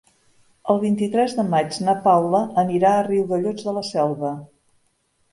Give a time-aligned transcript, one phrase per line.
[0.75, 4.33] El vint-i-tres de maig na Paula anirà a Riudellots de la Selva.